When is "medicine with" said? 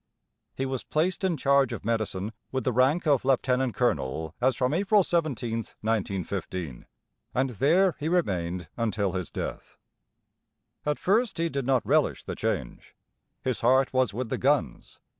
1.85-2.63